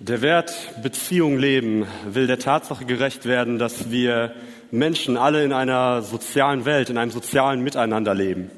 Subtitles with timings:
[0.00, 4.34] Der Wert Beziehung leben will der Tatsache gerecht werden, dass wir
[4.72, 8.50] Menschen alle in einer sozialen Welt, in einem sozialen Miteinander leben.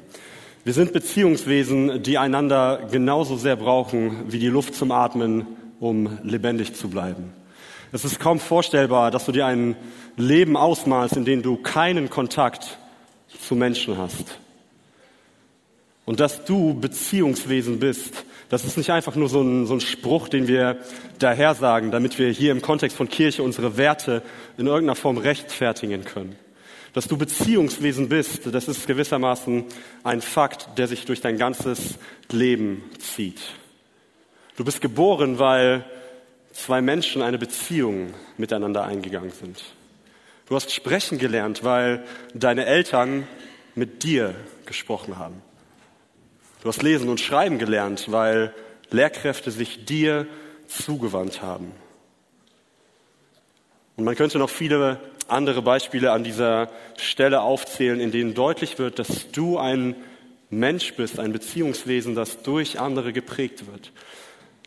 [0.63, 5.45] Wir sind Beziehungswesen, die einander genauso sehr brauchen wie die Luft zum Atmen,
[5.79, 7.31] um lebendig zu bleiben.
[7.91, 9.75] Es ist kaum vorstellbar, dass du dir ein
[10.17, 12.79] Leben ausmalst, in dem du keinen Kontakt
[13.39, 14.39] zu Menschen hast.
[16.03, 20.29] Und dass du Beziehungswesen bist, das ist nicht einfach nur so ein, so ein Spruch,
[20.29, 20.77] den wir
[21.19, 24.21] daher sagen, damit wir hier im Kontext von Kirche unsere Werte
[24.57, 26.35] in irgendeiner Form rechtfertigen können.
[26.93, 29.65] Dass du Beziehungswesen bist, das ist gewissermaßen
[30.03, 31.99] ein Fakt, der sich durch dein ganzes
[32.31, 33.41] Leben zieht.
[34.55, 35.83] Du bist geboren, weil
[36.53, 39.63] zwei Menschen eine Beziehung miteinander eingegangen sind.
[40.47, 43.27] Du hast sprechen gelernt, weil deine Eltern
[43.75, 44.33] mit dir
[44.65, 45.41] gesprochen haben.
[46.67, 48.53] Du hast lesen und schreiben gelernt, weil
[48.89, 50.27] Lehrkräfte sich dir
[50.67, 51.71] zugewandt haben.
[53.95, 58.99] Und man könnte noch viele andere Beispiele an dieser Stelle aufzählen, in denen deutlich wird,
[58.99, 59.95] dass du ein
[60.49, 63.93] Mensch bist, ein Beziehungswesen, das durch andere geprägt wird.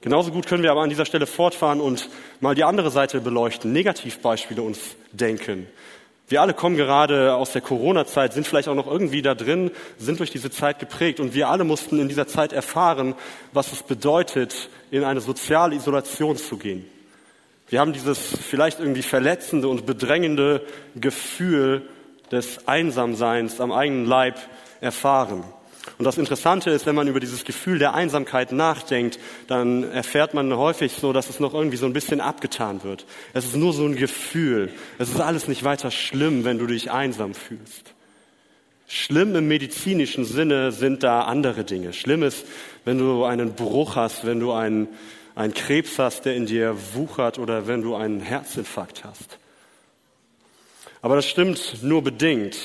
[0.01, 2.09] Genauso gut können wir aber an dieser Stelle fortfahren und
[2.41, 5.67] mal die andere Seite beleuchten, Negativbeispiele uns denken.
[6.31, 10.21] Wir alle kommen gerade aus der Corona-Zeit, sind vielleicht auch noch irgendwie da drin, sind
[10.21, 13.17] durch diese Zeit geprägt und wir alle mussten in dieser Zeit erfahren,
[13.53, 16.89] was es bedeutet, in eine soziale Isolation zu gehen.
[17.69, 20.65] Wir haben dieses vielleicht irgendwie verletzende und bedrängende
[20.95, 21.83] Gefühl
[22.31, 24.39] des Einsamseins am eigenen Leib
[24.81, 25.43] erfahren.
[26.01, 30.57] Und das Interessante ist, wenn man über dieses Gefühl der Einsamkeit nachdenkt, dann erfährt man
[30.57, 33.05] häufig so, dass es noch irgendwie so ein bisschen abgetan wird.
[33.35, 34.73] Es ist nur so ein Gefühl.
[34.97, 37.93] Es ist alles nicht weiter schlimm, wenn du dich einsam fühlst.
[38.87, 41.93] Schlimm im medizinischen Sinne sind da andere Dinge.
[41.93, 42.47] Schlimm ist,
[42.87, 44.89] wenn du einen Bruch hast, wenn du einen,
[45.35, 49.39] einen Krebs hast, der in dir wuchert oder wenn du einen Herzinfarkt hast.
[51.03, 52.57] Aber das stimmt nur bedingt.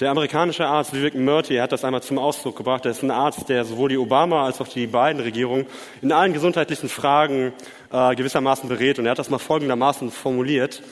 [0.00, 2.86] Der amerikanische Arzt Vivek Murthy hat das einmal zum Ausdruck gebracht.
[2.86, 5.66] Er ist ein Arzt, der sowohl die Obama als auch die beiden Regierungen
[6.00, 7.52] in allen gesundheitlichen Fragen
[7.92, 8.98] äh, gewissermaßen berät.
[8.98, 10.82] Und er hat das mal folgendermaßen formuliert.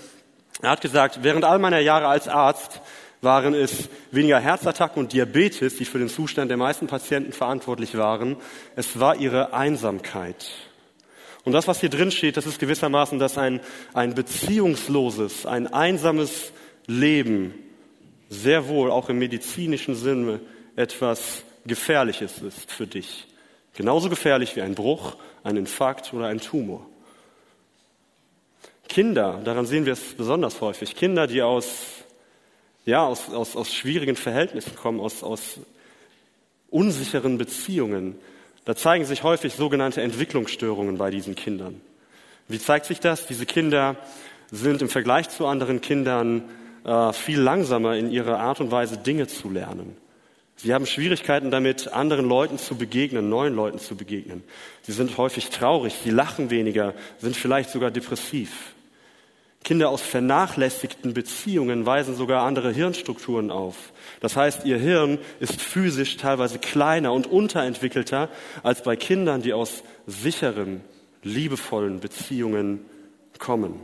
[0.61, 2.83] Er hat gesagt, während all meiner Jahre als Arzt
[3.23, 8.37] waren es weniger Herzattacken und Diabetes, die für den Zustand der meisten Patienten verantwortlich waren.
[8.77, 10.47] Es war ihre Einsamkeit.
[11.45, 13.61] Und das, was hier drin steht, das ist gewissermaßen, dass ein,
[13.95, 16.53] ein beziehungsloses, ein einsames
[16.87, 17.55] Leben
[18.31, 20.41] sehr wohl auch im medizinischen Sinne
[20.77, 23.27] etwas Gefährliches ist für dich.
[23.75, 26.87] Genauso gefährlich wie ein Bruch, ein Infarkt oder ein Tumor.
[28.89, 31.87] Kinder, daran sehen wir es besonders häufig, Kinder, die aus,
[32.87, 35.61] ja, aus, aus, aus schwierigen Verhältnissen kommen, aus, aus
[36.71, 38.17] unsicheren Beziehungen,
[38.65, 41.81] da zeigen sich häufig sogenannte Entwicklungsstörungen bei diesen Kindern.
[42.49, 43.27] Wie zeigt sich das?
[43.27, 43.97] Diese Kinder
[44.51, 46.43] sind im Vergleich zu anderen Kindern
[46.85, 49.97] äh, viel langsamer in ihrer Art und Weise Dinge zu lernen.
[50.57, 54.45] Sie haben Schwierigkeiten damit, anderen Leuten zu begegnen, neuen Leuten zu begegnen.
[54.83, 58.75] Sie sind häufig traurig, sie lachen weniger, sind vielleicht sogar depressiv.
[59.65, 63.93] Kinder aus vernachlässigten Beziehungen weisen sogar andere Hirnstrukturen auf.
[64.21, 68.29] Das heißt, ihr Hirn ist physisch teilweise kleiner und unterentwickelter
[68.63, 70.83] als bei Kindern, die aus sicheren,
[71.23, 72.85] liebevollen Beziehungen
[73.39, 73.81] kommen.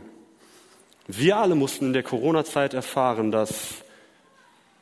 [1.07, 3.75] Wir alle mussten in der Corona-Zeit erfahren, dass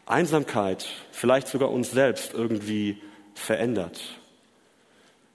[0.08, 3.02] Einsamkeit vielleicht sogar uns selbst irgendwie
[3.36, 4.02] verändert.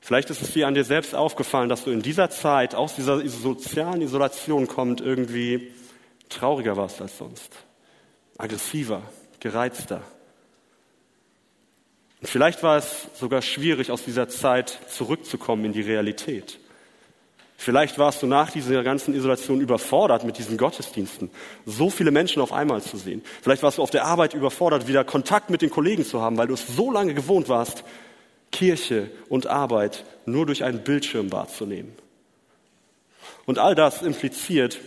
[0.00, 3.26] Vielleicht ist es dir an dir selbst aufgefallen, dass du in dieser Zeit aus dieser
[3.28, 5.70] sozialen Isolation kommt irgendwie
[6.28, 7.52] trauriger warst als sonst,
[8.38, 9.02] aggressiver,
[9.38, 10.02] gereizter.
[12.20, 16.58] Und vielleicht war es sogar schwierig, aus dieser Zeit zurückzukommen in die Realität.
[17.62, 21.30] Vielleicht warst du nach dieser ganzen Isolation überfordert mit diesen Gottesdiensten,
[21.66, 23.20] so viele Menschen auf einmal zu sehen.
[23.42, 26.46] Vielleicht warst du auf der Arbeit überfordert, wieder Kontakt mit den Kollegen zu haben, weil
[26.46, 27.84] du es so lange gewohnt warst,
[28.50, 31.92] Kirche und Arbeit nur durch einen Bildschirm wahrzunehmen.
[33.44, 34.80] Und all das impliziert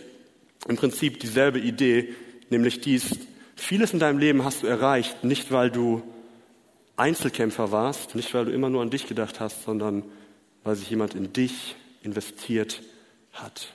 [0.66, 2.12] im Prinzip dieselbe Idee,
[2.50, 3.20] nämlich dies,
[3.54, 6.02] vieles in deinem Leben hast du erreicht, nicht weil du
[6.96, 10.02] Einzelkämpfer warst, nicht weil du immer nur an dich gedacht hast, sondern
[10.64, 12.82] weil sich jemand in dich investiert
[13.32, 13.72] hat.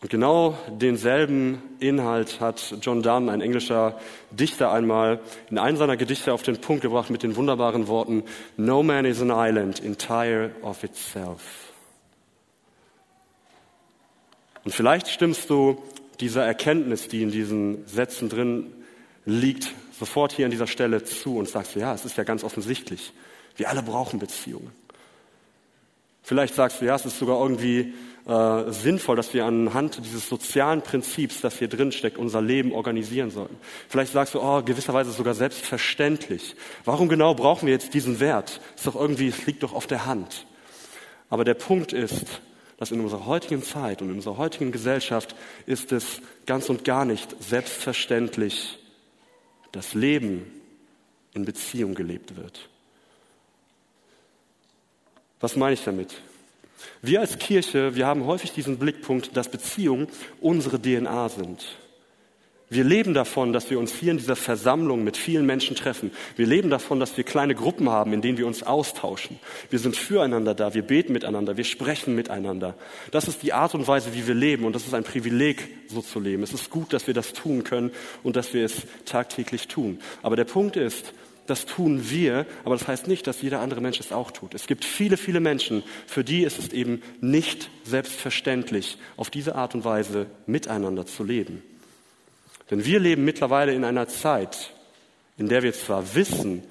[0.00, 3.98] Und genau denselben Inhalt hat John Donne, ein englischer
[4.30, 5.20] Dichter, einmal
[5.50, 8.22] in einem seiner Gedichte auf den Punkt gebracht mit den wunderbaren Worten,
[8.56, 11.72] No man is an island entire of itself.
[14.64, 15.82] Und vielleicht stimmst du
[16.20, 18.72] dieser Erkenntnis, die in diesen Sätzen drin
[19.24, 23.12] liegt, sofort hier an dieser Stelle zu und sagst, ja, es ist ja ganz offensichtlich.
[23.56, 24.70] Wir alle brauchen Beziehungen.
[26.28, 27.94] Vielleicht sagst du, ja, es ist sogar irgendwie
[28.26, 33.30] äh, sinnvoll, dass wir anhand dieses sozialen Prinzips, das hier drin steckt, unser Leben organisieren
[33.30, 33.56] sollen.
[33.88, 36.54] Vielleicht sagst du, oh, gewisserweise sogar selbstverständlich.
[36.84, 38.60] Warum genau brauchen wir jetzt diesen Wert?
[38.76, 40.44] Ist doch irgendwie, es liegt doch auf der Hand.
[41.30, 42.42] Aber der Punkt ist,
[42.76, 45.34] dass in unserer heutigen Zeit und in unserer heutigen Gesellschaft
[45.64, 48.78] ist es ganz und gar nicht selbstverständlich,
[49.72, 50.44] dass Leben
[51.32, 52.68] in Beziehung gelebt wird.
[55.40, 56.14] Was meine ich damit?
[57.02, 60.08] Wir als Kirche, wir haben häufig diesen Blickpunkt, dass Beziehungen
[60.40, 61.64] unsere DNA sind.
[62.70, 66.10] Wir leben davon, dass wir uns hier in dieser Versammlung mit vielen Menschen treffen.
[66.36, 69.38] Wir leben davon, dass wir kleine Gruppen haben, in denen wir uns austauschen.
[69.70, 72.74] Wir sind füreinander da, wir beten miteinander, wir sprechen miteinander.
[73.10, 76.02] Das ist die Art und Weise, wie wir leben und das ist ein Privileg, so
[76.02, 76.42] zu leben.
[76.42, 77.90] Es ist gut, dass wir das tun können
[78.22, 80.00] und dass wir es tagtäglich tun.
[80.20, 81.14] Aber der Punkt ist,
[81.48, 84.54] das tun wir, aber das heißt nicht, dass jeder andere Mensch es auch tut.
[84.54, 89.74] Es gibt viele, viele Menschen, für die ist es eben nicht selbstverständlich, auf diese Art
[89.74, 91.62] und Weise miteinander zu leben.
[92.70, 94.74] Denn wir leben mittlerweile in einer Zeit,
[95.38, 96.62] in der wir zwar wissen,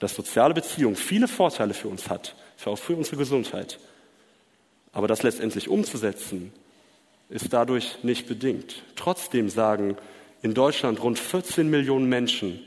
[0.00, 2.34] dass soziale Beziehung viele Vorteile für uns hat,
[2.64, 3.78] auch für unsere Gesundheit,
[4.92, 6.52] aber das letztendlich umzusetzen,
[7.28, 8.82] ist dadurch nicht bedingt.
[8.96, 9.96] Trotzdem sagen
[10.42, 12.60] in Deutschland rund 14 Millionen Menschen,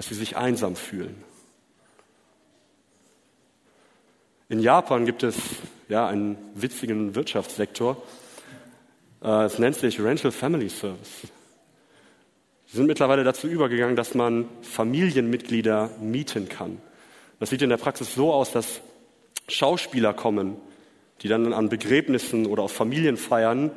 [0.00, 1.14] dass sie sich einsam fühlen.
[4.48, 5.36] In Japan gibt es
[5.90, 8.02] ja einen witzigen Wirtschaftssektor.
[9.22, 11.28] Äh, es nennt sich Rental Family Service.
[12.68, 16.80] Sie sind mittlerweile dazu übergegangen, dass man Familienmitglieder mieten kann.
[17.38, 18.80] Das sieht in der Praxis so aus, dass
[19.48, 20.56] Schauspieler kommen,
[21.20, 23.70] die dann an Begräbnissen oder auf Familienfeiern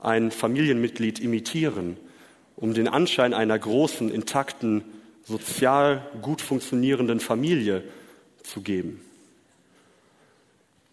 [0.00, 1.98] ein Familienmitglied imitieren,
[2.56, 4.82] um den Anschein einer großen, intakten,
[5.26, 7.82] sozial gut funktionierenden Familie
[8.42, 9.00] zu geben.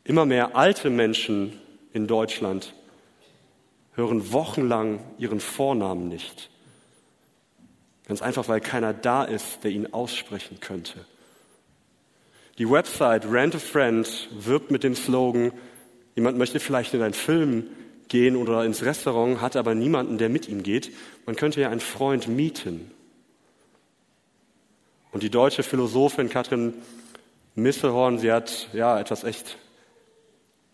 [0.04, 1.60] Immer mehr alte Menschen
[1.94, 2.74] in Deutschland
[3.96, 6.50] hören wochenlang ihren Vornamen nicht.
[8.08, 11.06] Ganz einfach, weil keiner da ist, der ihn aussprechen könnte.
[12.58, 15.52] Die Website Rent a Friend wirbt mit dem Slogan,
[16.16, 17.68] jemand möchte vielleicht in einen Film
[18.10, 20.92] gehen oder ins Restaurant, hat aber niemanden, der mit ihm geht.
[21.26, 22.92] Man könnte ja einen Freund mieten.
[25.14, 26.74] Und die deutsche Philosophin Katrin
[27.56, 29.58] Misselhorn, sie hat ja etwas echt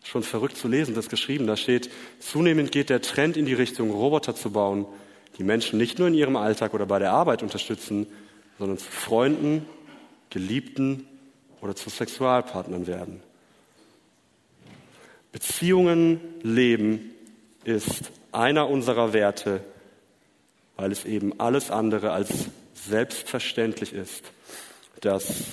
[0.01, 1.45] schon verrückt zu lesen, das geschrieben.
[1.45, 4.86] Da steht, zunehmend geht der Trend in die Richtung, Roboter zu bauen,
[5.38, 8.07] die Menschen nicht nur in ihrem Alltag oder bei der Arbeit unterstützen,
[8.57, 9.65] sondern zu Freunden,
[10.30, 11.06] Geliebten
[11.59, 13.21] oder zu Sexualpartnern werden.
[15.33, 17.12] Beziehungen leben
[17.65, 19.59] ist einer unserer Werte,
[20.77, 22.47] weil es eben alles andere als
[22.89, 24.24] selbstverständlich ist,
[25.01, 25.44] dass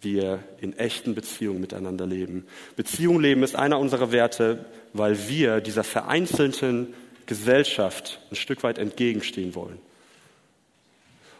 [0.00, 2.46] wir in echten Beziehungen miteinander leben.
[2.76, 6.94] Beziehung leben ist einer unserer Werte, weil wir dieser vereinzelten
[7.26, 9.78] Gesellschaft ein Stück weit entgegenstehen wollen.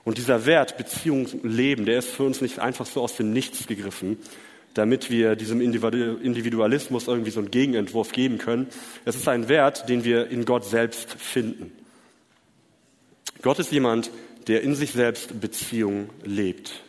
[0.05, 3.67] Und dieser Wert Beziehung leben, der ist für uns nicht einfach so aus dem Nichts
[3.67, 4.19] gegriffen,
[4.75, 8.69] damit wir diesem Individualismus irgendwie so einen Gegenentwurf geben können.
[9.05, 11.73] Es ist ein Wert, den wir in Gott selbst finden.
[13.43, 14.11] Gott ist jemand,
[14.49, 16.83] der in sich selbst Beziehung lebt.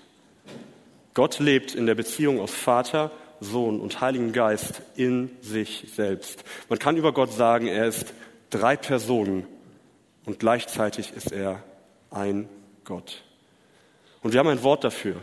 [1.13, 3.11] Gott lebt in der Beziehung aus Vater,
[3.41, 6.43] Sohn und Heiligen Geist in sich selbst.
[6.69, 8.13] Man kann über Gott sagen, er ist
[8.49, 9.45] drei Personen
[10.25, 11.63] und gleichzeitig ist er
[12.11, 12.47] ein
[12.85, 13.23] Gott.
[14.21, 15.17] Und wir haben ein Wort dafür.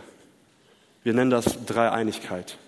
[1.03, 2.59] Wir nennen das Dreieinigkeit.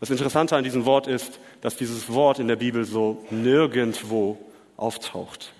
[0.00, 4.38] Das Interessante an diesem Wort ist, dass dieses Wort in der Bibel so nirgendwo
[4.76, 5.52] auftaucht.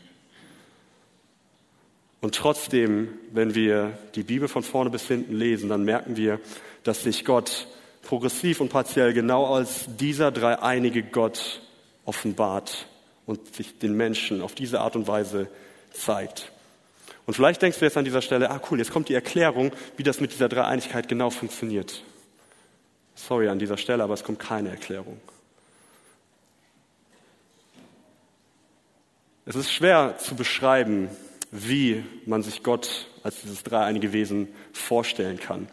[2.25, 6.41] Und trotzdem, wenn wir die Bibel von vorne bis hinten lesen, dann merken wir,
[6.83, 7.69] dass sich Gott
[8.01, 11.61] progressiv und partiell genau als dieser dreieinige Gott
[12.07, 12.87] offenbart
[13.27, 15.49] und sich den Menschen auf diese Art und Weise
[15.93, 16.51] zeigt.
[17.27, 20.03] Und vielleicht denkst du jetzt an dieser Stelle, ah cool, jetzt kommt die Erklärung, wie
[20.03, 22.03] das mit dieser Dreieinigkeit genau funktioniert.
[23.17, 25.21] Sorry an dieser Stelle, aber es kommt keine Erklärung.
[29.45, 31.11] Es ist schwer zu beschreiben,
[31.57, 35.69] wie man sich Gott als dieses dreieinige Wesen vorstellen kann.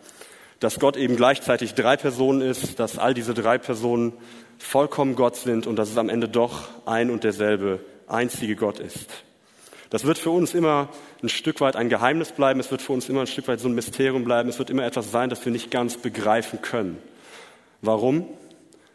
[0.60, 4.14] Dass Gott eben gleichzeitig drei Personen ist, dass all diese drei Personen
[4.60, 9.10] vollkommen Gott sind und dass es am Ende doch ein und derselbe einzige Gott ist.
[9.90, 10.90] Das wird für uns immer
[11.24, 13.68] ein Stück weit ein Geheimnis bleiben, es wird für uns immer ein Stück weit so
[13.68, 17.00] ein Mysterium bleiben, es wird immer etwas sein, das wir nicht ganz begreifen können.
[17.82, 18.28] Warum?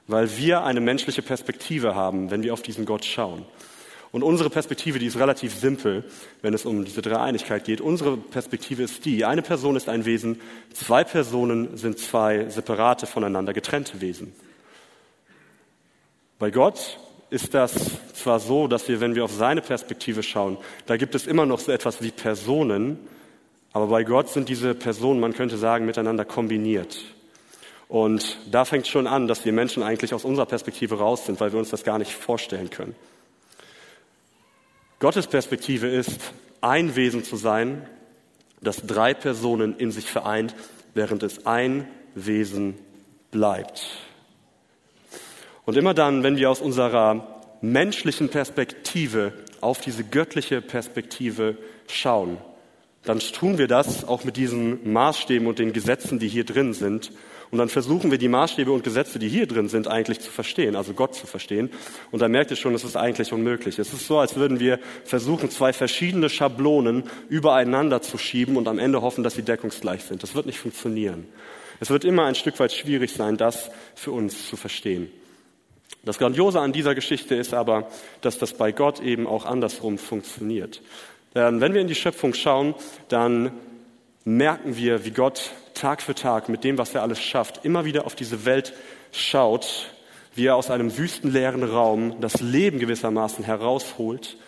[0.07, 3.45] Weil wir eine menschliche Perspektive haben, wenn wir auf diesen Gott schauen.
[4.13, 6.05] Und unsere Perspektive, die ist relativ simpel,
[6.43, 7.81] wenn es um diese Dreieinigkeit geht.
[7.81, 10.41] Unsere Perspektive ist die, eine Person ist ein Wesen,
[10.73, 14.33] zwei Personen sind zwei separate, voneinander getrennte Wesen.
[16.39, 16.99] Bei Gott
[17.31, 17.73] ist das
[18.15, 21.59] zwar so, dass wir, wenn wir auf seine Perspektive schauen, da gibt es immer noch
[21.59, 22.99] so etwas wie Personen,
[23.73, 26.99] aber bei Gott sind diese Personen, man könnte sagen, miteinander kombiniert.
[27.89, 31.53] Und da fängt schon an, dass wir Menschen eigentlich aus unserer Perspektive raus sind, weil
[31.53, 32.95] wir uns das gar nicht vorstellen können.
[34.99, 37.87] Gottes Perspektive ist, ein Wesen zu sein,
[38.62, 40.55] das drei Personen in sich vereint,
[40.95, 42.79] während es ein Wesen
[43.31, 43.87] bleibt.
[45.67, 52.38] Und immer dann, wenn wir aus unserer menschlichen Perspektive auf diese göttliche Perspektive schauen,
[53.07, 57.13] dann tun wir das auch mit diesen Maßstäben und den Gesetzen, die hier drin sind.
[57.51, 60.75] Und dann versuchen wir die Maßstäbe und Gesetze, die hier drin sind, eigentlich zu verstehen,
[60.75, 61.71] also Gott zu verstehen.
[62.11, 63.79] Und dann merkt ihr schon, es ist eigentlich unmöglich.
[63.79, 68.81] Es ist so, als würden wir versuchen, zwei verschiedene Schablonen übereinander zu schieben und am
[68.81, 70.25] Ende hoffen, dass sie deckungsgleich sind.
[70.25, 71.27] Das wird nicht funktionieren.
[71.79, 75.09] Es wird immer ein Stück weit schwierig sein, das für uns zu verstehen.
[76.05, 77.89] Das Grandiose an dieser Geschichte ist aber,
[78.23, 80.81] dass das bei Gott eben auch andersrum funktioniert.
[81.37, 82.75] Denn wenn wir in die Schöpfung schauen,
[83.09, 83.52] dann
[84.25, 88.07] merken wir, wie Gott Tag für Tag mit dem, was er alles schafft, immer wieder
[88.07, 88.73] auf diese Welt
[89.12, 89.90] schaut,
[90.35, 94.38] wie er aus einem wüstenleeren Raum das Leben gewissermaßen herausholt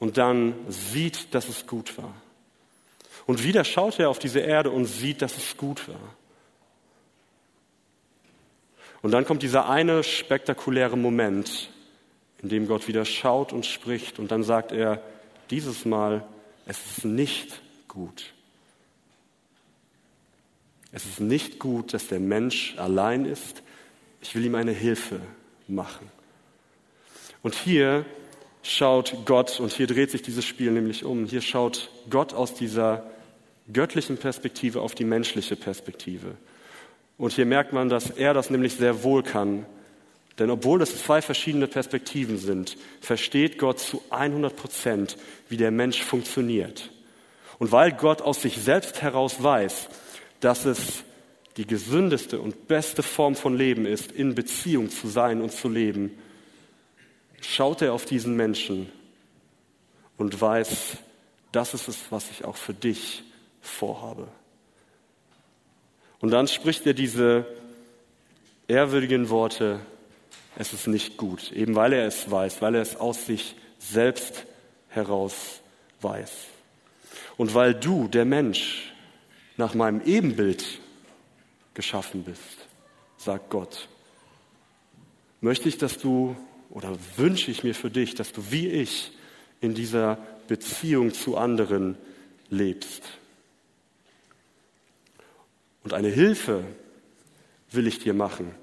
[0.00, 2.12] und dann sieht, dass es gut war.
[3.26, 6.16] Und wieder schaut er auf diese Erde und sieht, dass es gut war.
[9.00, 11.70] Und dann kommt dieser eine spektakuläre Moment,
[12.42, 15.00] in dem Gott wieder schaut und spricht und dann sagt er,
[15.54, 16.26] dieses Mal,
[16.66, 18.32] es ist nicht gut.
[20.90, 23.62] Es ist nicht gut, dass der Mensch allein ist.
[24.20, 25.20] Ich will ihm eine Hilfe
[25.68, 26.10] machen.
[27.44, 28.04] Und hier
[28.64, 33.08] schaut Gott, und hier dreht sich dieses Spiel nämlich um, hier schaut Gott aus dieser
[33.72, 36.34] göttlichen Perspektive auf die menschliche Perspektive.
[37.16, 39.66] Und hier merkt man, dass er das nämlich sehr wohl kann.
[40.38, 45.16] Denn obwohl es zwei verschiedene Perspektiven sind, versteht Gott zu 100 Prozent,
[45.48, 46.90] wie der Mensch funktioniert.
[47.58, 49.88] Und weil Gott aus sich selbst heraus weiß,
[50.40, 51.04] dass es
[51.56, 56.10] die gesündeste und beste Form von Leben ist, in Beziehung zu sein und zu leben,
[57.40, 58.90] schaut er auf diesen Menschen
[60.16, 60.96] und weiß,
[61.52, 63.22] das ist es, was ich auch für dich
[63.60, 64.26] vorhabe.
[66.18, 67.46] Und dann spricht er diese
[68.66, 69.80] ehrwürdigen Worte,
[70.56, 74.46] es ist nicht gut, eben weil er es weiß, weil er es aus sich selbst
[74.88, 75.60] heraus
[76.00, 76.32] weiß.
[77.36, 78.92] Und weil du, der Mensch,
[79.56, 80.64] nach meinem Ebenbild
[81.74, 82.68] geschaffen bist,
[83.16, 83.88] sagt Gott,
[85.40, 86.36] möchte ich, dass du
[86.70, 89.12] oder wünsche ich mir für dich, dass du wie ich
[89.60, 90.18] in dieser
[90.48, 91.96] Beziehung zu anderen
[92.50, 93.02] lebst.
[95.82, 96.64] Und eine Hilfe
[97.70, 98.54] will ich dir machen,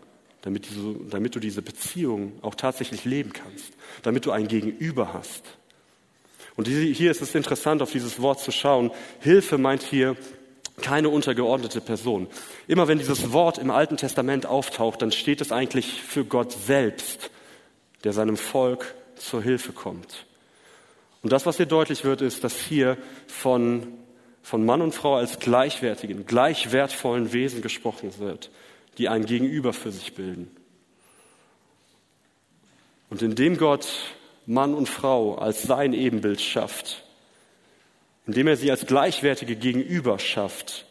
[0.42, 5.44] damit, du, damit du diese Beziehung auch tatsächlich leben kannst, damit du ein Gegenüber hast.
[6.56, 8.92] Und hier ist es interessant, auf dieses Wort zu schauen.
[9.20, 10.16] Hilfe meint hier
[10.82, 12.28] keine untergeordnete Person.
[12.68, 17.32] Immer wenn dieses Wort im Alten Testament auftaucht, dann steht es eigentlich für Gott selbst,
[18.04, 20.26] der seinem Volk zur Hilfe kommt.
[21.22, 23.88] Und das, was hier deutlich wird, ist, dass hier von
[24.44, 28.50] von Mann und Frau als gleichwertigen, gleich wertvollen Wesen gesprochen wird,
[28.98, 30.50] die ein Gegenüber für sich bilden.
[33.10, 33.88] Und indem Gott
[34.46, 37.04] Mann und Frau als sein Ebenbild schafft,
[38.26, 40.86] indem er sie als gleichwertige Gegenüber schafft,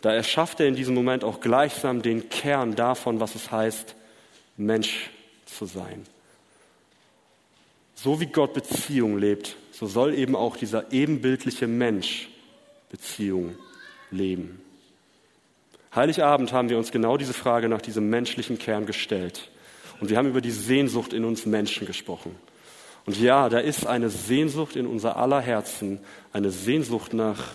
[0.00, 3.94] da erschafft er in diesem Moment auch gleichsam den Kern davon, was es heißt,
[4.56, 5.10] Mensch
[5.44, 6.04] zu sein.
[7.94, 12.28] So wie Gott Beziehung lebt, so soll eben auch dieser ebenbildliche Mensch
[12.88, 13.56] Beziehung
[14.10, 14.62] leben.
[15.94, 19.50] Heiligabend haben wir uns genau diese Frage nach diesem menschlichen Kern gestellt.
[20.00, 22.36] Und wir haben über die Sehnsucht in uns Menschen gesprochen.
[23.06, 26.00] Und ja, da ist eine Sehnsucht in unser aller Herzen,
[26.32, 27.52] eine Sehnsucht nach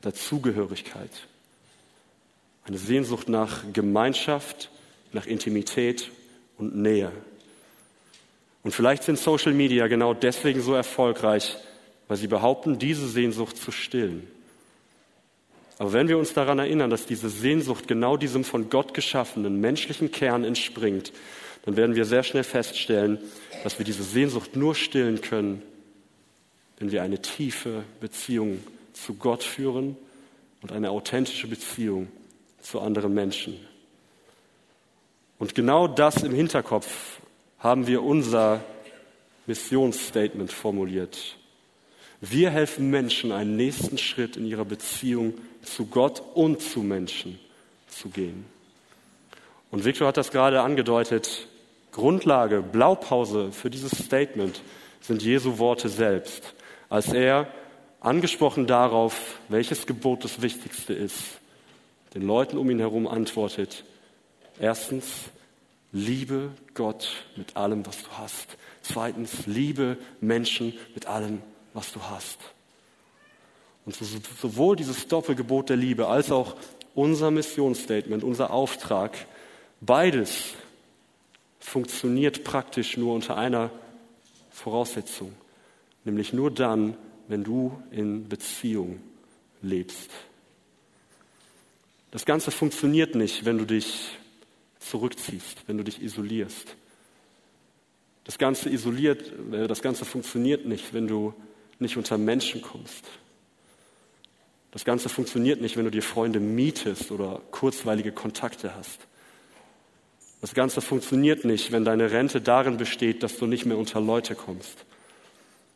[0.00, 1.10] Dazugehörigkeit,
[2.64, 4.70] eine Sehnsucht nach Gemeinschaft,
[5.12, 6.10] nach Intimität
[6.58, 7.10] und Nähe.
[8.62, 11.56] Und vielleicht sind Social Media genau deswegen so erfolgreich,
[12.08, 14.28] weil sie behaupten, diese Sehnsucht zu stillen.
[15.78, 20.10] Aber wenn wir uns daran erinnern, dass diese Sehnsucht genau diesem von Gott geschaffenen menschlichen
[20.10, 21.12] Kern entspringt,
[21.64, 23.18] dann werden wir sehr schnell feststellen,
[23.62, 25.62] dass wir diese Sehnsucht nur stillen können,
[26.78, 29.96] wenn wir eine tiefe Beziehung zu Gott führen
[30.62, 32.08] und eine authentische Beziehung
[32.60, 33.58] zu anderen Menschen.
[35.38, 37.20] Und genau das im Hinterkopf
[37.58, 38.62] haben wir unser
[39.46, 41.36] Missionsstatement formuliert.
[42.20, 47.38] Wir helfen Menschen, einen nächsten Schritt in ihrer Beziehung zu Gott und zu Menschen
[47.88, 48.46] zu gehen.
[49.70, 51.48] Und Victor hat das gerade angedeutet.
[51.92, 54.62] Grundlage, Blaupause für dieses Statement
[55.00, 56.54] sind Jesu Worte selbst,
[56.88, 57.48] als er
[58.00, 61.40] angesprochen darauf, welches Gebot das wichtigste ist,
[62.14, 63.84] den Leuten um ihn herum antwortet,
[64.60, 65.06] erstens,
[65.92, 68.56] liebe Gott mit allem, was du hast.
[68.82, 71.42] Zweitens, liebe Menschen mit allem,
[71.76, 72.38] was du hast.
[73.84, 76.56] Und sowohl dieses Doppelgebot der Liebe als auch
[76.94, 79.16] unser Missionsstatement, unser Auftrag,
[79.80, 80.54] beides
[81.60, 83.70] funktioniert praktisch nur unter einer
[84.50, 85.32] Voraussetzung,
[86.04, 86.96] nämlich nur dann,
[87.28, 89.00] wenn du in Beziehung
[89.60, 90.10] lebst.
[92.10, 94.16] Das Ganze funktioniert nicht, wenn du dich
[94.78, 96.74] zurückziehst, wenn du dich isolierst.
[98.24, 101.34] Das Ganze isoliert, äh, das Ganze funktioniert nicht, wenn du
[101.78, 103.04] nicht unter Menschen kommst.
[104.70, 109.00] Das Ganze funktioniert nicht, wenn du dir Freunde mietest oder kurzweilige Kontakte hast.
[110.40, 114.34] Das Ganze funktioniert nicht, wenn deine Rente darin besteht, dass du nicht mehr unter Leute
[114.34, 114.84] kommst.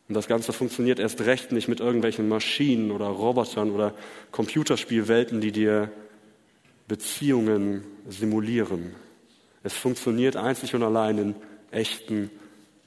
[0.09, 3.95] Und das Ganze funktioniert erst recht nicht mit irgendwelchen Maschinen oder Robotern oder
[4.33, 5.90] Computerspielwelten, die dir
[6.88, 8.95] Beziehungen simulieren.
[9.62, 11.35] Es funktioniert einzig und allein in
[11.71, 12.30] echten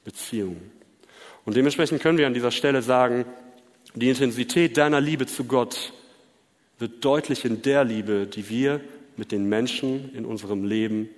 [0.03, 0.72] Beziehungen.
[1.45, 3.25] Und dementsprechend können wir an dieser Stelle sagen,
[3.95, 5.93] die Intensität deiner Liebe zu Gott
[6.79, 8.81] wird deutlich in der Liebe, die wir
[9.17, 11.09] mit den Menschen in unserem Leben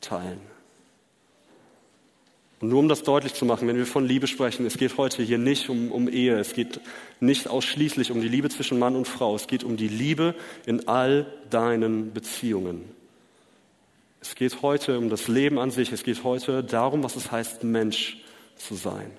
[0.00, 0.40] teilen.
[2.60, 5.22] Und nur um das deutlich zu machen, wenn wir von Liebe sprechen, es geht heute
[5.22, 6.80] hier nicht um, um Ehe, es geht
[7.18, 10.34] nicht ausschließlich um die Liebe zwischen Mann und Frau, es geht um die Liebe
[10.66, 12.84] in all deinen Beziehungen.
[14.20, 17.64] Es geht heute um das Leben an sich, es geht heute darum, was es heißt,
[17.64, 18.18] Mensch
[18.56, 19.10] zu sein.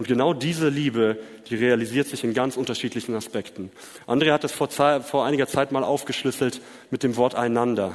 [0.00, 1.18] Und genau diese Liebe,
[1.50, 3.70] die realisiert sich in ganz unterschiedlichen Aspekten.
[4.06, 4.70] Andrea hat es vor,
[5.02, 7.92] vor einiger Zeit mal aufgeschlüsselt mit dem Wort einander.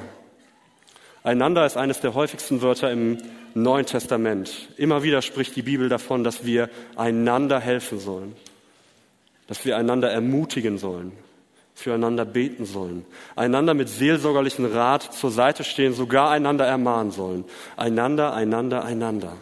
[1.24, 3.18] Einander ist eines der häufigsten Wörter im
[3.56, 4.70] Neuen Testament.
[4.78, 8.36] Immer wieder spricht die Bibel davon, dass wir einander helfen sollen,
[9.48, 11.12] dass wir einander ermutigen sollen,
[11.74, 13.04] füreinander beten sollen,
[13.36, 17.46] einander mit seelsorgerlichen Rat zur Seite stehen, sogar einander ermahnen sollen.
[17.78, 19.38] Einander, einander, einander.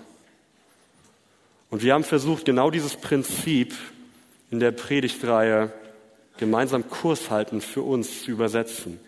[1.73, 3.73] Und wir haben versucht, genau dieses Prinzip
[4.51, 5.73] in der Predigtreihe
[6.37, 8.99] gemeinsam Kurs halten für uns zu übersetzen.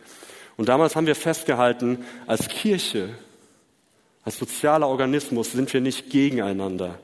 [0.57, 3.09] Und damals haben wir festgehalten, als Kirche,
[4.23, 6.97] als sozialer Organismus sind wir nicht gegeneinander.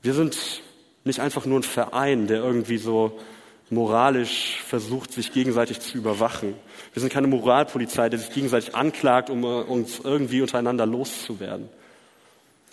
[0.00, 0.62] Wir sind
[1.04, 3.20] nicht einfach nur ein Verein, der irgendwie so
[3.68, 6.54] moralisch versucht, sich gegenseitig zu überwachen.
[6.94, 11.68] Wir sind keine Moralpolizei, der sich gegenseitig anklagt, um uns irgendwie untereinander loszuwerden.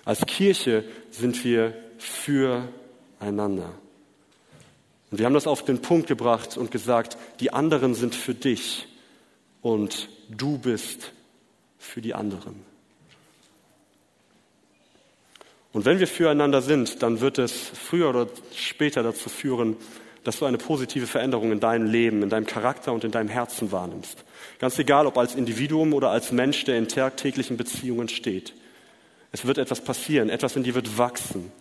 [0.06, 3.74] Als Kirche sind wir füreinander.
[5.12, 8.88] Und wir haben das auf den Punkt gebracht und gesagt, die anderen sind für dich
[9.62, 11.12] und du bist
[11.80, 12.63] für die anderen.
[15.74, 19.76] Und wenn wir füreinander sind, dann wird es früher oder später dazu führen,
[20.24, 23.72] dass du eine positive Veränderung in deinem Leben, in deinem Charakter und in deinem Herzen
[23.72, 24.24] wahrnimmst.
[24.60, 28.54] Ganz egal, ob als Individuum oder als Mensch, der in tagtäglichen Beziehungen steht.
[29.36, 31.52] Es wird etwas passieren, etwas in dir wird wachsen.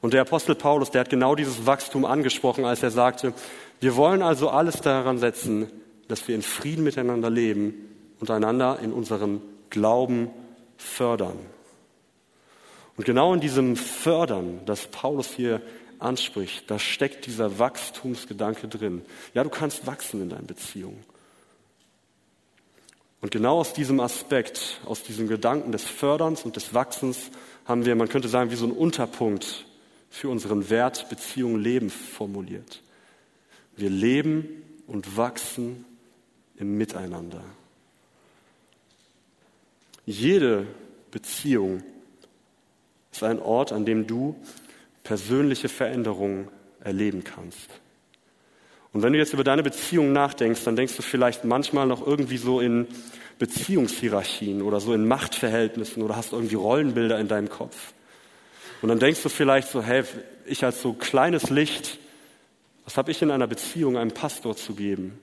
[0.00, 3.34] Und der Apostel Paulus, der hat genau dieses Wachstum angesprochen, als er sagte,
[3.80, 5.66] wir wollen also alles daran setzen,
[6.06, 7.74] dass wir in Frieden miteinander leben
[8.20, 10.30] und einander in unserem Glauben
[10.76, 11.40] fördern.
[12.96, 15.60] Und genau in diesem Fördern, das Paulus hier
[15.98, 19.02] anspricht, da steckt dieser Wachstumsgedanke drin.
[19.34, 21.02] Ja, du kannst wachsen in deinen Beziehungen.
[23.20, 27.30] Und genau aus diesem Aspekt, aus diesem Gedanken des Förderns und des Wachsens
[27.64, 29.66] haben wir, man könnte sagen, wie so einen Unterpunkt
[30.08, 32.82] für unseren Wert Beziehung Leben formuliert.
[33.76, 35.84] Wir leben und wachsen
[36.56, 37.42] im Miteinander.
[40.06, 40.66] Jede
[41.10, 41.82] Beziehung
[43.12, 44.36] ist ein Ort, an dem du
[45.02, 46.48] persönliche Veränderungen
[46.80, 47.68] erleben kannst.
[48.92, 52.38] Und wenn du jetzt über deine Beziehung nachdenkst, dann denkst du vielleicht manchmal noch irgendwie
[52.38, 52.86] so in
[53.38, 57.92] Beziehungshierarchien oder so in Machtverhältnissen oder hast irgendwie Rollenbilder in deinem Kopf.
[58.80, 60.04] Und dann denkst du vielleicht so, hey,
[60.46, 61.98] ich als so kleines Licht,
[62.84, 65.18] was habe ich in einer Beziehung einem Pastor zu geben?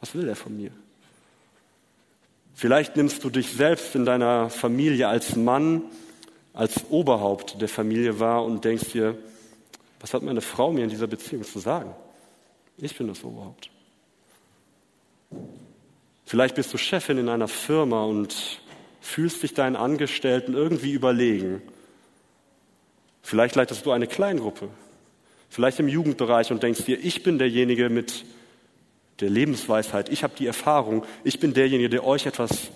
[0.00, 0.70] Was will er von mir?
[2.54, 5.82] Vielleicht nimmst du dich selbst in deiner Familie als Mann,
[6.54, 9.16] als Oberhaupt der Familie wahr und denkst dir,
[10.00, 11.94] was hat meine Frau mir in dieser Beziehung zu sagen?
[12.76, 13.70] Ich bin das Oberhaupt.
[16.24, 18.60] Vielleicht bist du Chefin in einer Firma und
[19.00, 21.62] fühlst dich deinen Angestellten irgendwie überlegen
[23.28, 24.70] Vielleicht leitest du eine Kleingruppe,
[25.50, 28.24] vielleicht im Jugendbereich und denkst dir, ich bin derjenige mit
[29.20, 32.70] der Lebensweisheit, ich habe die Erfahrung, ich bin derjenige, der euch etwas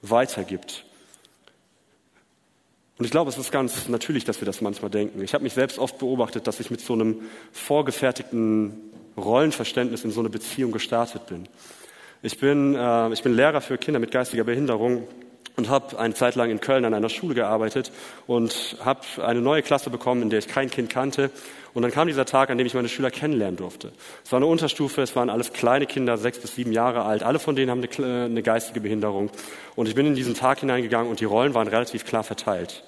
[0.00, 0.86] weitergibt.
[2.98, 5.22] Und ich glaube, es ist ganz natürlich, dass wir das manchmal denken.
[5.22, 8.72] Ich habe mich selbst oft beobachtet, dass ich mit so einem vorgefertigten
[9.16, 11.48] Rollenverständnis in so eine Beziehung gestartet bin.
[12.22, 15.06] Ich bin, äh, ich bin Lehrer für Kinder mit geistiger Behinderung
[15.58, 17.90] und habe eine Zeit lang in Köln an einer Schule gearbeitet
[18.28, 21.30] und habe eine neue Klasse bekommen, in der ich kein Kind kannte.
[21.74, 23.92] Und dann kam dieser Tag, an dem ich meine Schüler kennenlernen durfte.
[24.24, 27.24] Es war eine Unterstufe, es waren alles kleine Kinder, sechs bis sieben Jahre alt.
[27.24, 29.30] Alle von denen haben eine, eine geistige Behinderung.
[29.74, 32.84] Und ich bin in diesen Tag hineingegangen und die Rollen waren relativ klar verteilt.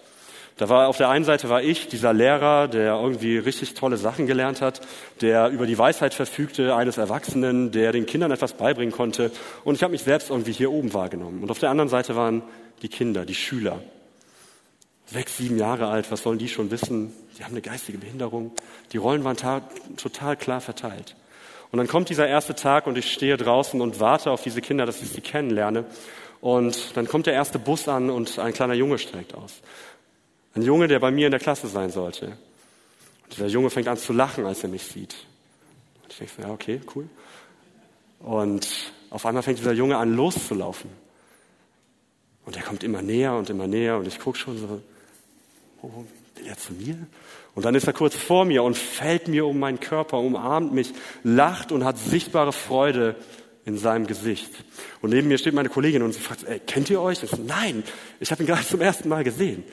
[0.57, 4.27] Da war auf der einen Seite war ich, dieser Lehrer, der irgendwie richtig tolle Sachen
[4.27, 4.81] gelernt hat,
[5.21, 9.31] der über die Weisheit verfügte eines Erwachsenen, der den Kindern etwas beibringen konnte.
[9.65, 11.43] Und ich habe mich selbst irgendwie hier oben wahrgenommen.
[11.43, 12.43] Und auf der anderen Seite waren
[12.83, 13.81] die Kinder, die Schüler.
[15.07, 17.13] Sechs, sieben Jahre alt, was sollen die schon wissen?
[17.39, 18.53] Die haben eine geistige Behinderung.
[18.93, 19.37] Die Rollen waren
[19.97, 21.17] total klar verteilt.
[21.73, 24.87] Und dann kommt dieser erste Tag und ich stehe draußen und warte auf diese Kinder,
[24.87, 25.85] dass ich sie kennenlerne.
[26.41, 29.61] Und dann kommt der erste Bus an und ein kleiner Junge steigt aus.
[30.55, 32.27] Ein Junge, der bei mir in der Klasse sein sollte.
[32.27, 35.15] Und dieser Junge fängt an zu lachen, als er mich sieht.
[36.03, 37.09] Und ich denke so, ja, okay, cool.
[38.21, 40.91] Und auf einmal fängt dieser Junge an, loszulaufen.
[42.45, 44.83] Und er kommt immer näher und immer näher und ich gucke schon so,
[45.83, 46.05] oh,
[46.37, 46.97] will er zu mir?
[47.55, 50.93] Und dann ist er kurz vor mir und fällt mir um meinen Körper, umarmt mich,
[51.23, 53.17] lacht und hat sichtbare Freude
[53.65, 54.51] in seinem Gesicht.
[55.03, 57.23] Und neben mir steht meine Kollegin und sie fragt, ey, kennt ihr euch?
[57.23, 57.85] Ich so, Nein,
[58.19, 59.65] ich habe ihn gerade zum ersten Mal gesehen.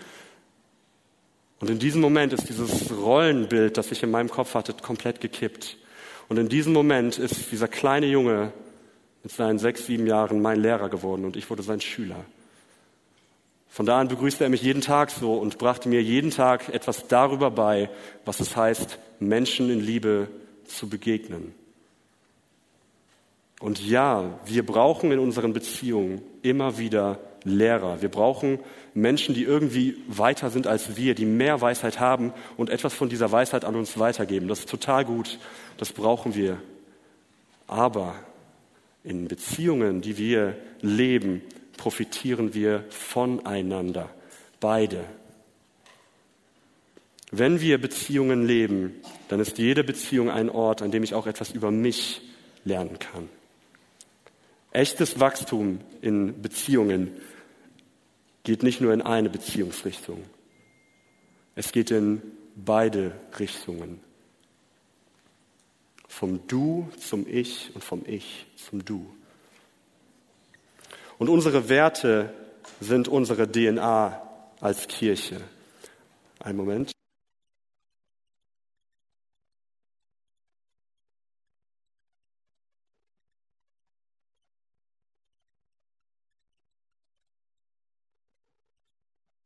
[1.59, 5.77] Und in diesem Moment ist dieses Rollenbild, das ich in meinem Kopf hatte, komplett gekippt.
[6.29, 8.51] Und in diesem Moment ist dieser kleine Junge
[9.23, 12.25] mit seinen sechs, sieben Jahren mein Lehrer geworden und ich wurde sein Schüler.
[13.69, 17.07] Von da an begrüßte er mich jeden Tag so und brachte mir jeden Tag etwas
[17.07, 17.89] darüber bei,
[18.25, 20.27] was es heißt, Menschen in Liebe
[20.65, 21.53] zu begegnen.
[23.59, 28.01] Und ja, wir brauchen in unseren Beziehungen immer wieder Lehrer.
[28.01, 28.59] Wir brauchen
[28.93, 33.31] Menschen, die irgendwie weiter sind als wir, die mehr Weisheit haben und etwas von dieser
[33.31, 34.47] Weisheit an uns weitergeben.
[34.47, 35.39] Das ist total gut.
[35.77, 36.57] Das brauchen wir.
[37.67, 38.15] Aber
[39.03, 41.41] in Beziehungen, die wir leben,
[41.77, 44.09] profitieren wir voneinander.
[44.59, 45.05] Beide.
[47.31, 48.95] Wenn wir Beziehungen leben,
[49.27, 52.21] dann ist jede Beziehung ein Ort, an dem ich auch etwas über mich
[52.63, 53.29] lernen kann.
[54.71, 57.11] Echtes Wachstum in Beziehungen
[58.47, 60.23] geht nicht nur in eine Beziehungsrichtung.
[61.53, 62.21] Es geht in
[62.55, 63.99] beide Richtungen.
[66.07, 69.13] Vom Du zum Ich und vom Ich zum Du.
[71.17, 72.33] Und unsere Werte
[72.79, 74.21] sind unsere DNA
[74.61, 75.41] als Kirche.
[76.39, 76.96] Ein Moment.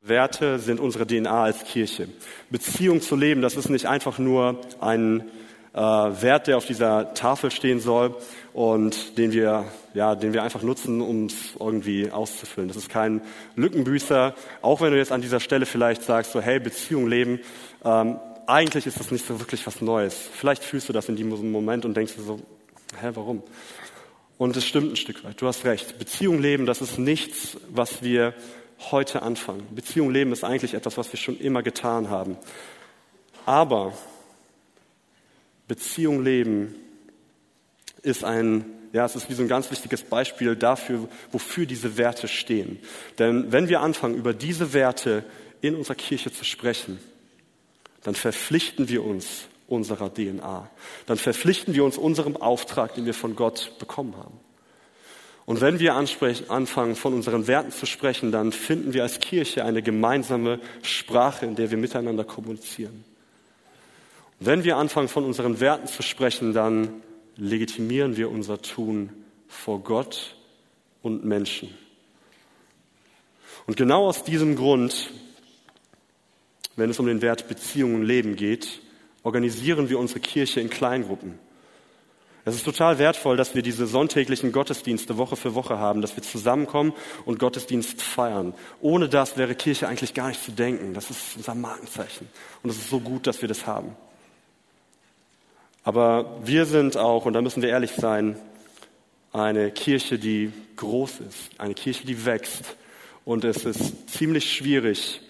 [0.04, 2.08] Werte sind unsere DNA als Kirche.
[2.50, 5.20] Beziehung zu leben, das ist nicht einfach nur ein
[5.74, 8.16] äh, Wert, der auf dieser Tafel stehen soll
[8.52, 12.66] und den wir, ja, den wir einfach nutzen, um es irgendwie auszufüllen.
[12.66, 13.22] Das ist kein
[13.54, 17.38] Lückenbüßer, auch wenn du jetzt an dieser Stelle vielleicht sagst, so hey, Beziehung leben,
[17.84, 20.16] ähm, eigentlich ist das nicht so wirklich was Neues.
[20.32, 22.40] Vielleicht fühlst du das in diesem Moment und denkst dir so,
[23.00, 23.44] hä, warum?
[24.36, 26.00] Und es stimmt ein Stück weit, du hast recht.
[26.00, 28.34] Beziehung leben, das ist nichts, was wir
[28.90, 29.66] heute anfangen.
[29.74, 32.36] Beziehung leben ist eigentlich etwas, was wir schon immer getan haben.
[33.46, 33.92] Aber
[35.68, 36.74] Beziehung leben
[38.02, 42.28] ist ein, ja, es ist wie so ein ganz wichtiges Beispiel dafür, wofür diese Werte
[42.28, 42.78] stehen.
[43.18, 45.24] Denn wenn wir anfangen, über diese Werte
[45.60, 46.98] in unserer Kirche zu sprechen,
[48.02, 50.68] dann verpflichten wir uns unserer DNA.
[51.06, 54.38] Dann verpflichten wir uns unserem Auftrag, den wir von Gott bekommen haben.
[55.44, 59.82] Und wenn wir anfangen, von unseren Werten zu sprechen, dann finden wir als Kirche eine
[59.82, 63.04] gemeinsame Sprache, in der wir miteinander kommunizieren.
[64.38, 67.02] Und wenn wir anfangen, von unseren Werten zu sprechen, dann
[67.36, 69.10] legitimieren wir unser Tun
[69.48, 70.36] vor Gott
[71.02, 71.74] und Menschen.
[73.66, 75.10] Und genau aus diesem Grund,
[76.76, 78.80] wenn es um den Wert Beziehungen und Leben geht,
[79.22, 81.38] organisieren wir unsere Kirche in Kleingruppen.
[82.44, 86.24] Es ist total wertvoll, dass wir diese sonntäglichen Gottesdienste Woche für Woche haben, dass wir
[86.24, 86.92] zusammenkommen
[87.24, 88.52] und Gottesdienst feiern.
[88.80, 90.92] Ohne das wäre Kirche eigentlich gar nicht zu denken.
[90.92, 92.28] Das ist unser Markenzeichen.
[92.62, 93.96] Und es ist so gut, dass wir das haben.
[95.84, 98.36] Aber wir sind auch, und da müssen wir ehrlich sein,
[99.32, 102.76] eine Kirche, die groß ist, eine Kirche, die wächst.
[103.24, 105.20] Und es ist ziemlich schwierig,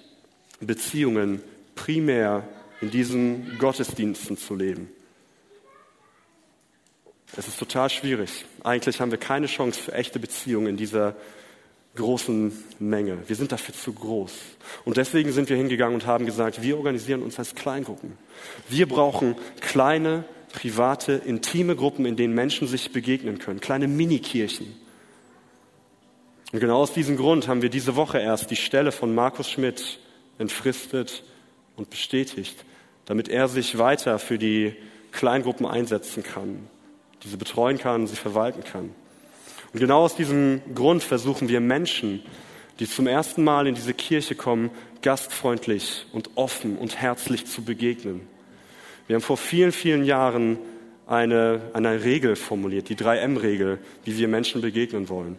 [0.61, 1.43] Beziehungen
[1.75, 2.49] primär
[2.81, 4.91] in diesen Gottesdiensten zu leben.
[7.37, 8.45] Es ist total schwierig.
[8.63, 11.17] Eigentlich haben wir keine Chance für echte Beziehungen in dieser
[11.97, 13.19] großen Menge.
[13.27, 14.33] Wir sind dafür zu groß.
[14.85, 18.19] Und deswegen sind wir hingegangen und haben gesagt, wir organisieren uns als Kleingruppen.
[18.69, 23.61] Wir brauchen kleine, private, intime Gruppen, in denen Menschen sich begegnen können.
[23.61, 24.75] Kleine Minikirchen.
[26.53, 29.99] Und genau aus diesem Grund haben wir diese Woche erst die Stelle von Markus Schmidt
[30.39, 31.25] entfristet
[31.77, 32.65] und bestätigt,
[33.07, 34.75] damit er sich weiter für die
[35.13, 36.69] Kleingruppen einsetzen kann,
[37.25, 38.91] diese betreuen kann, sie verwalten kann.
[39.73, 42.23] Und genau aus diesem Grund versuchen wir Menschen,
[42.79, 44.71] die zum ersten Mal in diese Kirche kommen,
[45.03, 48.23] gastfreundlich und offen und herzlich zu begegnen.
[49.07, 50.59] Wir haben vor vielen, vielen Jahren
[51.07, 55.39] eine, eine Regel formuliert, die 3M-Regel, wie wir Menschen begegnen wollen.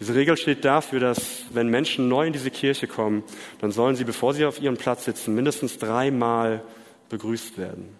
[0.00, 3.22] Diese Regel steht dafür, dass wenn Menschen neu in diese Kirche kommen,
[3.60, 6.62] dann sollen sie, bevor sie auf ihrem Platz sitzen, mindestens dreimal
[7.10, 7.90] begrüßt werden.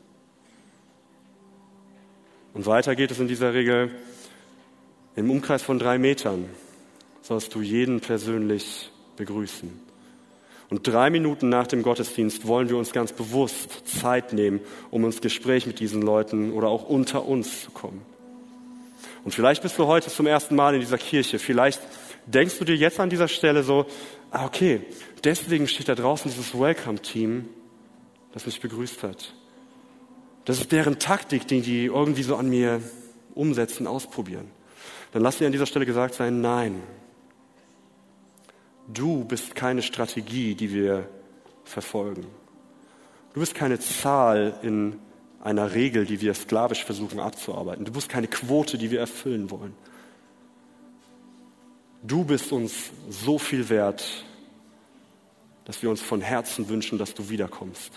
[2.54, 3.90] Und weiter geht es in dieser Regel,
[5.16, 6.48] im Umkreis von drei Metern
[7.22, 9.70] sollst du jeden persönlich begrüßen.
[10.70, 14.60] Und drei Minuten nach dem Gottesdienst wollen wir uns ganz bewusst Zeit nehmen,
[14.90, 18.02] um ins Gespräch mit diesen Leuten oder auch unter uns zu kommen.
[19.24, 21.38] Und vielleicht bist du heute zum ersten Mal in dieser Kirche.
[21.38, 21.80] Vielleicht
[22.26, 23.86] denkst du dir jetzt an dieser Stelle so,
[24.30, 24.82] ah, okay,
[25.24, 27.48] deswegen steht da draußen dieses Welcome-Team,
[28.32, 29.34] das mich begrüßt hat.
[30.50, 32.82] Das ist deren Taktik, die die irgendwie so an mir
[33.36, 34.50] umsetzen, ausprobieren.
[35.12, 36.82] Dann lass dir an dieser Stelle gesagt sein, nein.
[38.88, 41.08] Du bist keine Strategie, die wir
[41.62, 42.26] verfolgen.
[43.32, 44.98] Du bist keine Zahl in
[45.40, 47.84] einer Regel, die wir sklavisch versuchen abzuarbeiten.
[47.84, 49.74] Du bist keine Quote, die wir erfüllen wollen.
[52.02, 54.24] Du bist uns so viel wert,
[55.64, 57.92] dass wir uns von Herzen wünschen, dass du wiederkommst.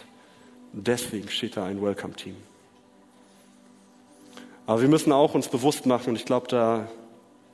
[0.74, 2.36] Deswegen steht da ein Welcome-Team.
[4.66, 6.88] Aber wir müssen auch uns bewusst machen, und ich glaube, da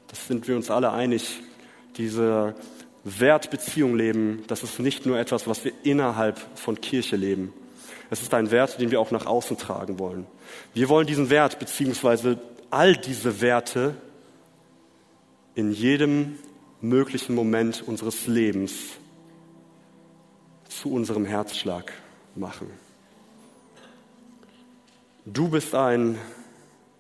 [0.10, 1.40] das sind wir uns alle einig,
[1.98, 2.56] diese
[3.04, 7.54] Wertbeziehung leben, das ist nicht nur etwas, was wir innerhalb von Kirche leben,
[8.10, 10.26] es ist ein Wert, den wir auch nach außen tragen wollen.
[10.74, 12.40] Wir wollen diesen Wert beziehungsweise
[12.72, 13.96] all diese Werte
[15.54, 16.40] in jedem
[16.82, 18.74] möglichen Moment unseres Lebens
[20.68, 21.94] zu unserem Herzschlag
[22.36, 22.72] machen.
[25.26, 26.18] Du bist ein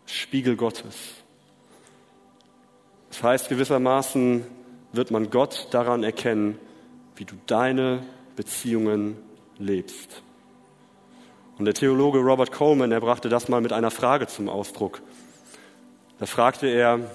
[0.06, 0.96] Spiegel Gottes.
[3.10, 4.46] Das heißt, gewissermaßen
[4.92, 6.60] wird man Gott daran erkennen,
[7.16, 8.04] wie du deine
[8.36, 9.18] Beziehungen
[9.58, 10.22] lebst.
[11.58, 15.02] Und der Theologe Robert Coleman, er brachte das mal mit einer Frage zum Ausdruck.
[16.20, 17.12] Da fragte er,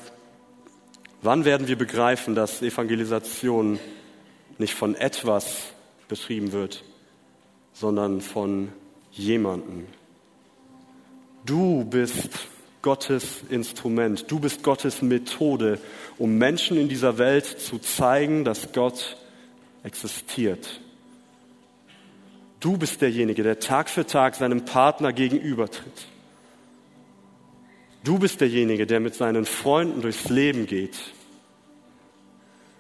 [1.23, 3.79] wann werden wir begreifen, dass Evangelisation
[4.59, 5.73] nicht von etwas
[6.09, 6.85] betrieben wird,
[7.73, 8.73] sondern von
[9.11, 9.87] jemanden?
[11.45, 12.31] Du bist
[12.81, 15.79] Gottes Instrument, du bist Gottes Methode,
[16.19, 19.17] um Menschen in dieser Welt zu zeigen, dass Gott
[19.83, 20.81] existiert.
[22.61, 26.07] Du bist derjenige, der Tag für Tag seinem Partner gegenübertritt.
[28.05, 30.97] Du bist derjenige, der mit seinen Freunden durchs Leben geht.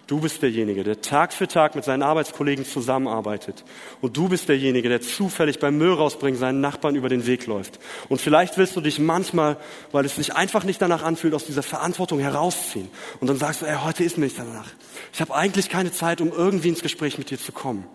[0.07, 3.65] Du bist derjenige, der Tag für Tag mit seinen Arbeitskollegen zusammenarbeitet.
[4.03, 7.81] Und du bist derjenige, der zufällig beim Müll rausbringen seinen Nachbarn über den Weg läuft.
[8.11, 9.57] Und vielleicht willst du dich manchmal,
[9.93, 12.91] weil es sich einfach nicht danach anfühlt, aus dieser Verantwortung herausziehen.
[13.21, 14.69] Und dann sagst du, ey, heute ist mir nicht danach.
[15.15, 17.87] Ich habe eigentlich keine Zeit, um irgendwie ins Gespräch mit dir zu kommen.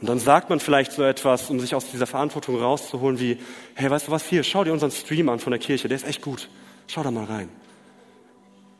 [0.00, 3.36] Und dann sagt man vielleicht so etwas, um sich aus dieser Verantwortung rauszuholen, wie,
[3.74, 6.06] hey, weißt du was, hier, schau dir unseren Stream an von der Kirche, der ist
[6.06, 6.48] echt gut.
[6.86, 7.50] Schau da mal rein.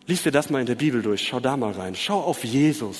[0.08, 1.94] Lies dir das mal in der Bibel durch, schau da mal rein.
[1.94, 2.98] Schau auf Jesus.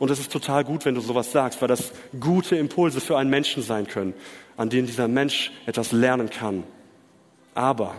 [0.00, 3.30] Und es ist total gut, wenn du sowas sagst, weil das gute Impulse für einen
[3.30, 4.14] Menschen sein können,
[4.56, 6.64] an denen dieser Mensch etwas lernen kann.
[7.54, 7.94] Aber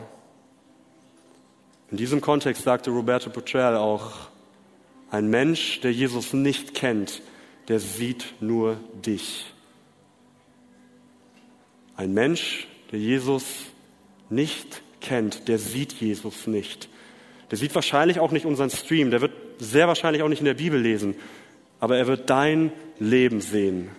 [1.90, 4.12] in diesem Kontext sagte Roberto Putrell auch,
[5.12, 7.22] ein Mensch, der Jesus nicht kennt,
[7.70, 9.46] der sieht nur dich.
[11.96, 13.46] Ein Mensch, der Jesus
[14.30, 16.90] nicht kennt, der sieht Jesus nicht.
[17.52, 20.56] Der sieht wahrscheinlich auch nicht unseren Stream, der wird sehr wahrscheinlich auch nicht in der
[20.56, 21.16] Bibel lesen,
[21.80, 23.90] aber er wird dein Leben sehen.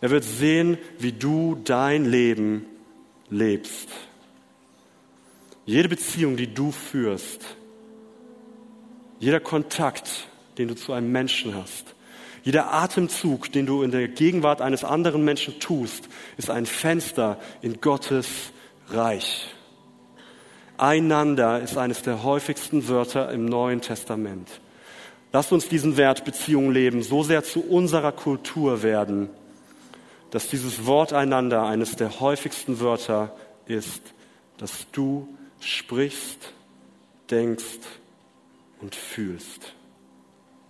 [0.00, 2.66] Er wird sehen, wie du dein Leben
[3.28, 3.88] lebst.
[5.66, 7.44] Jede Beziehung, die du führst,
[9.18, 11.94] jeder Kontakt, den du zu einem Menschen hast,
[12.42, 17.80] jeder Atemzug, den du in der Gegenwart eines anderen Menschen tust, ist ein Fenster in
[17.80, 18.52] Gottes
[18.88, 19.54] Reich.
[20.80, 24.48] Einander ist eines der häufigsten Wörter im Neuen Testament.
[25.30, 29.28] Lasst uns diesen Wert Beziehung leben, so sehr zu unserer Kultur werden,
[30.30, 34.00] dass dieses Wort einander eines der häufigsten Wörter ist,
[34.56, 35.28] dass du
[35.60, 36.52] sprichst,
[37.30, 37.80] denkst
[38.80, 39.74] und fühlst.